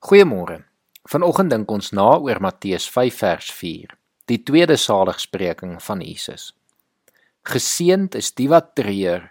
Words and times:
Goeiemôre. 0.00 0.62
Vanoggend 1.12 1.52
dink 1.52 1.72
ons 1.74 1.90
na 1.92 2.06
oor 2.24 2.38
Matteus 2.40 2.86
5 2.88 3.18
vers 3.20 3.48
4, 3.52 3.90
die 4.32 4.38
tweede 4.48 4.78
saligspreking 4.80 5.74
van 5.84 6.00
Jesus. 6.00 6.54
Geseend 7.44 8.16
is 8.16 8.30
die 8.32 8.46
wat 8.48 8.70
treur, 8.80 9.26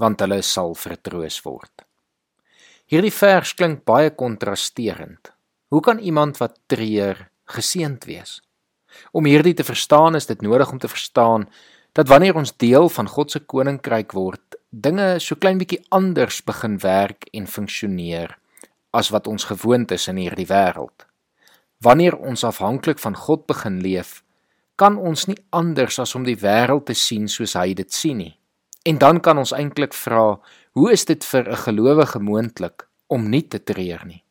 want 0.00 0.24
hulle 0.24 0.38
sal 0.40 0.72
vertroos 0.80 1.36
word. 1.44 1.84
Hierdie 2.88 3.12
vers 3.12 3.52
klink 3.60 3.84
baie 3.84 4.08
kontrasterend. 4.16 5.28
Hoe 5.68 5.84
kan 5.84 6.00
iemand 6.00 6.40
wat 6.40 6.56
treur 6.72 7.26
geseend 7.44 8.08
wees? 8.08 8.38
Om 9.12 9.28
hierdie 9.28 9.58
te 9.60 9.68
verstaan 9.74 10.16
is 10.16 10.32
dit 10.32 10.40
nodig 10.40 10.72
om 10.72 10.80
te 10.80 10.88
verstaan 10.88 11.50
dat 11.92 12.08
wanneer 12.08 12.40
ons 12.40 12.56
deel 12.56 12.88
van 12.96 13.12
God 13.12 13.36
se 13.36 13.44
koninkryk 13.44 14.16
word, 14.16 14.56
dinge 14.72 15.18
so 15.20 15.36
klein 15.36 15.60
bietjie 15.60 15.84
anders 15.92 16.40
begin 16.48 16.80
werk 16.80 17.28
en 17.36 17.44
funksioneer 17.44 18.38
as 18.90 19.10
wat 19.10 19.26
ons 19.26 19.44
gewoond 19.44 19.90
is 19.90 20.08
in 20.08 20.16
hierdie 20.16 20.48
wêreld. 20.48 21.06
Wanneer 21.84 22.16
ons 22.16 22.44
afhanklik 22.44 22.98
van 22.98 23.16
God 23.16 23.46
begin 23.46 23.80
leef, 23.80 24.22
kan 24.76 24.96
ons 24.96 25.26
nie 25.26 25.38
anders 25.50 25.98
as 25.98 26.14
om 26.14 26.24
die 26.24 26.38
wêreld 26.38 26.86
te 26.86 26.94
sien 26.94 27.28
soos 27.28 27.56
hy 27.58 27.74
dit 27.74 27.92
sien 27.92 28.18
nie. 28.22 28.34
En 28.86 28.98
dan 28.98 29.20
kan 29.20 29.38
ons 29.38 29.52
eintlik 29.52 29.94
vra, 29.94 30.38
hoe 30.78 30.92
is 30.92 31.04
dit 31.04 31.24
vir 31.24 31.50
'n 31.50 31.62
gelowige 31.66 32.18
moontlik 32.18 32.88
om 33.06 33.28
nie 33.30 33.42
te 33.42 33.58
treur 33.58 34.06
nie? 34.06 34.22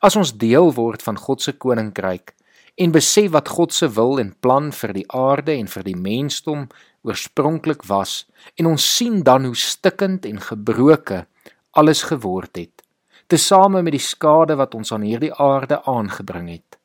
As 0.00 0.16
ons 0.16 0.36
deel 0.36 0.72
word 0.74 1.02
van 1.02 1.16
God 1.16 1.42
se 1.42 1.52
koninkryk 1.52 2.34
en 2.76 2.92
besef 2.92 3.30
wat 3.30 3.48
God 3.48 3.72
se 3.72 3.88
wil 3.88 4.18
en 4.18 4.34
plan 4.40 4.72
vir 4.72 4.92
die 4.92 5.06
aarde 5.08 5.52
en 5.52 5.66
vir 5.66 5.82
die 5.82 5.96
mensdom 5.96 6.68
oorspronklik 7.02 7.86
was 7.88 8.26
en 8.56 8.66
ons 8.66 8.96
sien 8.96 9.22
dan 9.22 9.44
hoe 9.44 9.56
stikkend 9.56 10.26
en 10.26 10.40
gebroke 10.40 11.26
alles 11.70 12.02
geword 12.02 12.56
het, 12.56 12.82
tesame 13.26 13.82
met 13.82 13.96
die 13.96 14.02
skade 14.02 14.56
wat 14.58 14.74
ons 14.74 14.92
aan 14.94 15.02
hierdie 15.06 15.32
aarde 15.34 15.80
aangebring 15.84 16.48
het, 16.50 16.78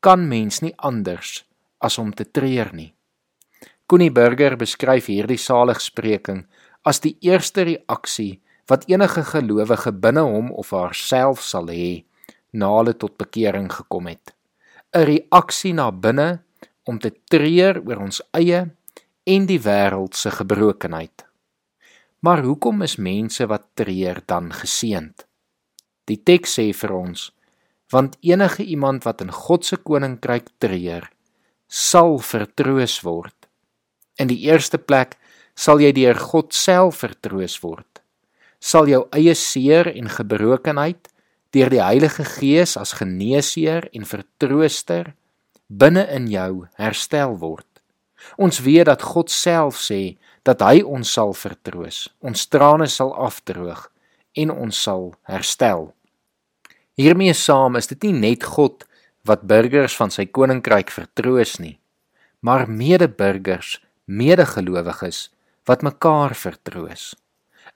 kan 0.00 0.28
mens 0.28 0.60
nie 0.60 0.74
anders 0.76 1.44
as 1.80 1.98
om 1.98 2.12
te 2.12 2.26
treur 2.28 2.72
nie. 2.76 2.92
Connie 3.90 4.12
Burger 4.12 4.56
beskryf 4.56 5.08
hierdie 5.10 5.40
saligspreking 5.40 6.44
as 6.86 7.00
die 7.04 7.16
eerste 7.26 7.64
reaksie 7.66 8.40
wat 8.70 8.86
enige 8.88 9.24
gelowige 9.26 9.92
binne 9.92 10.22
hom 10.22 10.52
of 10.52 10.70
haarself 10.76 11.42
sal 11.42 11.72
hê 11.72 12.04
na 12.52 12.68
hulle 12.76 12.94
tot 12.94 13.16
bekering 13.18 13.70
gekom 13.72 14.06
het. 14.06 14.34
'n 14.94 15.04
Reaksie 15.06 15.72
na 15.74 15.90
binne 15.90 16.42
om 16.84 16.98
te 16.98 17.10
treur 17.30 17.82
oor 17.86 17.98
ons 18.06 18.22
eie 18.34 18.60
en 19.26 19.46
die 19.46 19.60
wêreld 19.62 20.14
se 20.14 20.30
gebrokenheid. 20.30 21.26
Maar 22.20 22.42
hoekom 22.42 22.82
is 22.82 22.96
mense 22.96 23.46
wat 23.46 23.66
treur 23.74 24.22
dan 24.26 24.52
geseënd? 24.52 25.29
Die 26.08 26.18
teks 26.18 26.56
sê 26.58 26.70
vir 26.72 26.94
ons: 26.94 27.30
Want 27.92 28.16
enige 28.22 28.64
iemand 28.64 29.04
wat 29.04 29.20
in 29.20 29.32
God 29.34 29.66
se 29.66 29.76
koninkryk 29.76 30.48
treur, 30.62 31.10
sal 31.68 32.18
vertroos 32.18 33.00
word. 33.06 33.34
In 34.18 34.30
die 34.30 34.40
eerste 34.46 34.78
plek 34.78 35.16
sal 35.54 35.80
jy 35.82 35.92
deur 35.96 36.18
God 36.18 36.54
self 36.54 37.02
vertroos 37.04 37.58
word. 37.62 38.02
Sal 38.60 38.88
jou 38.90 39.06
eie 39.16 39.34
seer 39.34 39.88
en 39.90 40.10
gebrokenheid 40.10 41.08
deur 41.54 41.70
die 41.72 41.82
Heilige 41.82 42.24
Gees 42.24 42.76
as 42.78 42.94
geneesheer 42.98 43.88
en 43.96 44.06
vertrooster 44.06 45.14
binne 45.66 46.04
in 46.14 46.28
jou 46.30 46.66
herstel 46.78 47.38
word. 47.40 47.66
Ons 48.36 48.60
weet 48.62 48.86
dat 48.90 49.02
God 49.02 49.30
self 49.32 49.80
sê 49.80 50.16
dat 50.44 50.62
hy 50.62 50.82
ons 50.82 51.08
sal 51.10 51.32
vertroos. 51.34 52.08
Ons 52.20 52.46
trane 52.52 52.86
sal 52.90 53.14
afdroog 53.16 53.89
en 54.34 54.50
ons 54.50 54.82
sal 54.82 55.14
herstel. 55.28 55.90
Hiermee 57.00 57.34
saam 57.34 57.76
is 57.76 57.88
dit 57.90 58.02
nie 58.08 58.12
net 58.12 58.44
God 58.44 58.84
wat 59.28 59.46
burgers 59.48 59.96
van 59.96 60.12
sy 60.12 60.26
koninkryk 60.26 60.90
vertroos 60.92 61.58
nie, 61.60 61.78
maar 62.40 62.66
medeburgers, 62.68 63.78
medegelowiges 64.06 65.28
wat 65.68 65.84
mekaar 65.86 66.34
vertroos. 66.34 67.14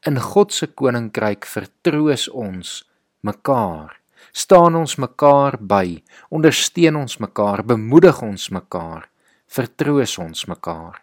In 0.05 0.19
God 0.21 0.53
se 0.53 0.67
koninkryk 0.67 1.47
vertroos 1.49 2.27
ons 2.29 2.83
mekaar. 3.25 3.95
Staan 4.35 4.75
ons 4.77 4.97
mekaar 4.99 5.57
by, 5.61 6.01
ondersteun 6.33 6.97
ons 6.99 7.21
mekaar, 7.23 7.63
bemoedig 7.63 8.23
ons 8.25 8.49
mekaar, 8.51 9.09
vertroos 9.47 10.17
ons 10.19 10.47
mekaar. 10.51 11.01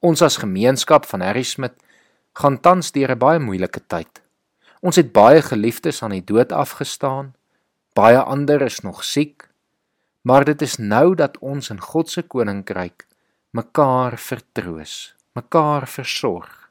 Ons 0.00 0.22
as 0.22 0.40
gemeenskap 0.42 1.06
van 1.08 1.24
Harry 1.24 1.44
Smit 1.46 1.76
gaan 2.36 2.58
tans 2.58 2.92
deur 2.92 3.12
'n 3.12 3.18
baie 3.18 3.38
moeilike 3.38 3.80
tyd. 3.88 4.22
Ons 4.80 4.96
het 4.96 5.10
baie 5.12 5.42
geliefdes 5.44 5.98
aan 6.02 6.14
die 6.14 6.24
dood 6.24 6.52
afgestaan. 6.56 7.34
Baie 7.92 8.16
ander 8.16 8.62
is 8.64 8.80
nog 8.80 9.02
siek, 9.04 9.44
maar 10.24 10.46
dit 10.48 10.62
is 10.62 10.78
nou 10.80 11.12
dat 11.14 11.36
ons 11.44 11.68
in 11.70 11.80
God 11.80 12.08
se 12.08 12.22
koninkryk 12.22 13.04
mekaar 13.52 14.16
vertroos, 14.16 15.12
mekaar 15.36 15.84
versorg. 15.88 16.70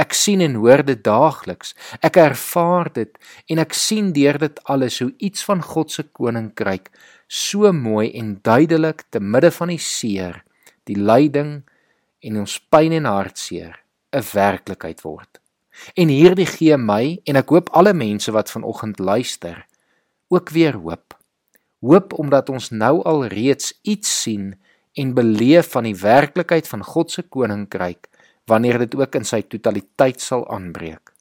Ek 0.00 0.14
sien 0.16 0.40
en 0.40 0.54
hoor 0.62 0.80
dit 0.86 1.02
daagliks. 1.04 1.74
Ek 2.00 2.16
ervaar 2.16 2.88
dit 2.94 3.12
en 3.52 3.60
ek 3.60 3.76
sien 3.76 4.08
deur 4.16 4.38
dit 4.40 4.62
alles 4.64 5.00
hoe 5.04 5.10
iets 5.18 5.44
van 5.44 5.60
God 5.60 5.92
se 5.92 6.06
koninkryk 6.16 6.88
so 7.28 7.68
mooi 7.76 8.08
en 8.16 8.38
duidelik 8.40 9.04
te 9.12 9.20
midde 9.20 9.50
van 9.52 9.74
die 9.74 9.82
seer, 9.82 10.40
die 10.88 10.96
lyding 10.96 11.60
en 12.24 12.40
ons 12.40 12.56
pyn 12.72 12.96
en 12.96 13.10
hartseer 13.10 13.76
'n 14.16 14.24
werklikheid 14.32 15.04
word. 15.04 15.40
En 15.94 16.10
hierdie 16.10 16.48
gee 16.48 16.76
my 16.76 17.20
en 17.24 17.38
ek 17.40 17.52
hoop 17.54 17.70
alle 17.76 17.92
mense 17.96 18.32
wat 18.34 18.50
vanoggend 18.50 18.98
luister, 18.98 19.66
ook 20.28 20.50
weer 20.54 20.76
hoop. 20.78 21.16
Hoop 21.80 22.12
omdat 22.18 22.50
ons 22.52 22.70
nou 22.70 23.00
al 23.08 23.26
reeds 23.32 23.72
iets 23.82 24.10
sien 24.22 24.54
en 24.98 25.14
beleef 25.14 25.70
van 25.72 25.86
die 25.88 25.96
werklikheid 25.96 26.68
van 26.68 26.84
God 26.84 27.10
se 27.10 27.22
koninkryk 27.22 28.08
wanneer 28.50 28.80
dit 28.82 28.94
ook 28.98 29.14
in 29.14 29.24
sy 29.24 29.42
totaliteit 29.46 30.20
sal 30.20 30.44
aanbreek. 30.50 31.12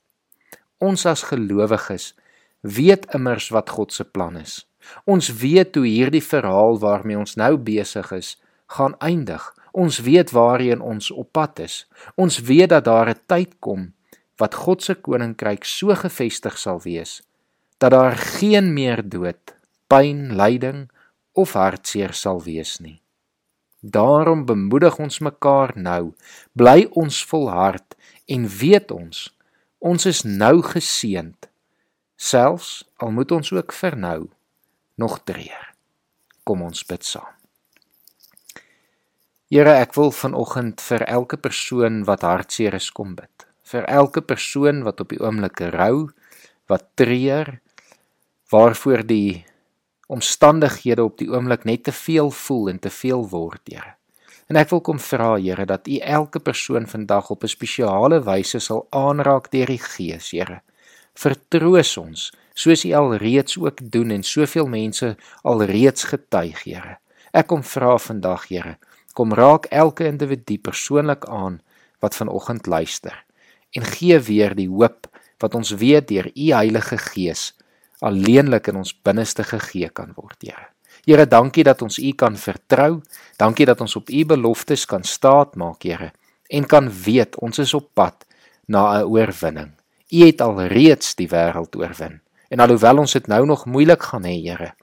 Ons 0.81 1.05
as 1.05 1.27
gelowiges 1.29 2.13
weet 2.61 3.05
immers 3.15 3.49
wat 3.53 3.69
God 3.69 3.93
se 3.93 4.03
plan 4.03 4.37
is. 4.39 4.65
Ons 5.05 5.29
weet 5.41 5.75
hoe 5.75 5.85
hierdie 5.85 6.23
verhaal 6.23 6.79
waarmee 6.81 7.19
ons 7.19 7.35
nou 7.37 7.55
besig 7.57 8.11
is, 8.15 8.35
gaan 8.67 8.95
eindig. 8.99 9.43
Ons 9.71 9.99
weet 10.03 10.31
waarheen 10.33 10.81
ons 10.81 11.11
op 11.11 11.31
pad 11.31 11.59
is. 11.63 11.85
Ons 12.15 12.39
weet 12.49 12.69
dat 12.73 12.85
daar 12.85 13.09
'n 13.09 13.21
tyd 13.27 13.59
kom 13.59 13.93
wat 14.39 14.55
God 14.55 14.83
se 14.83 14.95
koninkryk 14.95 15.67
so 15.67 15.95
gefestig 15.95 16.57
sal 16.57 16.81
wees 16.85 17.19
dat 17.79 17.93
daar 17.95 18.17
geen 18.19 18.73
meer 18.75 18.99
dood, 19.07 19.55
pyn, 19.87 20.35
lyding 20.35 20.89
of 21.31 21.53
hartseer 21.55 22.11
sal 22.13 22.41
wees 22.43 22.79
nie. 22.83 22.99
Daarom 23.79 24.43
bemoedig 24.45 24.97
ons 24.99 25.21
mekaar 25.23 25.71
nou, 25.79 26.11
bly 26.51 26.89
ons 26.99 27.21
volhard 27.31 27.95
en 28.27 28.47
weet 28.59 28.91
ons 28.91 29.29
ons 29.79 30.05
is 30.05 30.25
nou 30.27 30.59
geseënd. 30.59 31.47
Selfs 32.19 32.83
al 32.99 33.15
moet 33.15 33.31
ons 33.31 33.51
ook 33.55 33.71
vir 33.71 33.95
nou 33.95 34.27
nog 34.99 35.21
treur. 35.23 35.69
Kom 36.43 36.65
ons 36.67 36.83
bid 36.83 37.05
saam. 37.07 37.31
Here, 39.49 39.79
ek 39.79 39.95
wil 39.97 40.11
vanoggend 40.13 40.83
vir 40.83 41.07
elke 41.07 41.39
persoon 41.39 42.03
wat 42.05 42.27
hartseer 42.27 42.75
is 42.77 42.91
kom 42.93 43.15
bid. 43.17 43.48
Vir 43.69 43.85
elke 43.85 44.21
persoon 44.25 44.81
wat 44.81 45.01
op 45.03 45.11
die 45.13 45.19
oomblik 45.21 45.59
rou, 45.75 46.09
wat 46.71 46.87
treur, 46.97 47.59
waarvoor 48.49 49.03
die 49.05 49.45
omstandighede 50.09 51.03
op 51.05 51.19
die 51.21 51.29
oomblik 51.29 51.67
net 51.69 51.83
te 51.85 51.93
veel 51.93 52.31
voel 52.33 52.71
en 52.71 52.79
te 52.81 52.89
veel 52.89 53.27
word, 53.29 53.61
Here. 53.69 53.93
En 54.49 54.57
ek 54.57 54.71
wil 54.73 54.81
kom 54.81 54.97
vra, 54.97 55.35
Here, 55.37 55.67
dat 55.69 55.85
U 55.85 55.99
elke 56.01 56.41
persoon 56.41 56.89
vandag 56.89 57.29
op 57.29 57.43
'n 57.43 57.53
spesiale 57.53 58.23
wyse 58.25 58.59
sal 58.59 58.87
aanraak 58.89 59.51
deur 59.51 59.69
die 59.69 59.77
Gees, 59.77 60.31
Here. 60.31 60.61
Vertroos 61.13 61.97
ons, 61.97 62.31
soos 62.53 62.85
U 62.85 62.93
alreeds 62.93 63.57
ook 63.57 63.91
doen 63.91 64.11
en 64.11 64.23
soveel 64.23 64.67
mense 64.67 65.15
alreeds 65.43 66.03
getuig, 66.03 66.63
Here. 66.63 66.97
Ek 67.33 67.47
kom 67.47 67.63
vra 67.63 67.97
vandag, 67.97 68.49
Here, 68.49 68.77
kom 69.13 69.33
raak 69.33 69.65
elke 69.65 70.05
individu 70.05 70.57
persoonlik 70.57 71.25
aan 71.25 71.61
wat 71.99 72.15
vanoggend 72.15 72.65
luister 72.65 73.28
en 73.75 73.85
gee 73.85 74.19
weer 74.19 74.55
die 74.55 74.69
hoop 74.69 75.07
wat 75.39 75.55
ons 75.55 75.71
weet 75.71 76.07
deur 76.07 76.31
U 76.35 76.51
Heilige 76.53 76.97
Gees 76.97 77.53
alleenlik 77.99 78.69
in 78.71 78.79
ons 78.79 78.93
binneste 78.93 79.43
gegee 79.43 79.89
kan 79.91 80.13
word, 80.15 80.37
Here. 80.43 80.69
Here, 81.07 81.25
dankie 81.27 81.63
dat 81.63 81.81
ons 81.81 81.99
U 81.99 82.11
kan 82.17 82.35
vertrou. 82.37 83.01
Dankie 83.39 83.67
dat 83.67 83.81
ons 83.81 83.95
op 83.99 84.09
U 84.09 84.25
beloftes 84.25 84.85
kan 84.87 85.03
staatmaak, 85.03 85.83
Here, 85.83 86.11
en 86.49 86.65
kan 86.67 86.89
weet 86.89 87.37
ons 87.43 87.59
is 87.59 87.73
op 87.73 87.89
pad 87.93 88.25
na 88.67 89.01
'n 89.01 89.07
oorwinning. 89.07 89.71
U 90.11 90.25
het 90.25 90.41
alreeds 90.41 91.15
die 91.15 91.27
wêreld 91.27 91.75
oorwin. 91.75 92.21
En 92.49 92.59
alhoewel 92.59 92.97
ons 92.97 93.13
dit 93.13 93.27
nou 93.27 93.45
nog 93.45 93.65
moeilik 93.65 94.03
gaan 94.03 94.23
hê, 94.23 94.41
Here, 94.41 94.73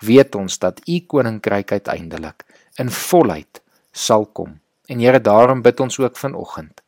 weet 0.00 0.34
ons 0.34 0.58
dat 0.58 0.80
U 0.88 1.00
koninkryk 1.06 1.72
uiteindelik 1.72 2.44
in 2.76 2.90
volheid 2.90 3.62
sal 3.92 4.26
kom. 4.26 4.60
En 4.86 4.98
Here, 4.98 5.20
daarom 5.20 5.62
bid 5.62 5.80
ons 5.80 5.98
ook 5.98 6.16
vanoggend. 6.16 6.83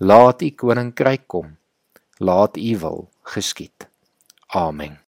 Laat 0.00 0.42
U 0.42 0.50
koninkryk 0.54 1.26
kom. 1.26 1.56
Laat 2.22 2.56
U 2.56 2.78
wil 2.78 3.08
geskied. 3.22 3.88
Amen. 4.54 5.07